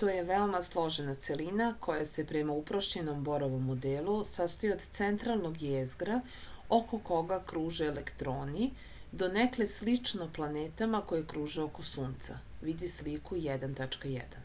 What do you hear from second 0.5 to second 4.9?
složena celina koja se prema uprošćenom borovom modelu sastoji od